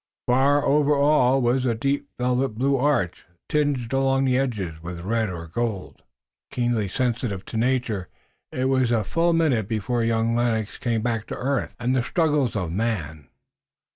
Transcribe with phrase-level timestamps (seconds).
[0.25, 5.29] Far over all was a deep velvet blue arch, tinged along the edges with red
[5.29, 6.01] or gold.
[6.49, 8.09] Keenly sensitive to nature,
[8.51, 12.55] it was a full minute before young Lennox came back to earth, and the struggles
[12.55, 13.27] of men.